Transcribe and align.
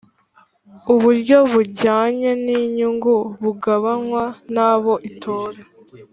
uburyo 0.93 1.37
bujyanye 1.51 2.29
n 2.43 2.45
inyungu 2.59 3.15
bugabanywa 3.43 4.23
na 4.55 4.71
bo 4.81 4.93
itora 5.09 5.59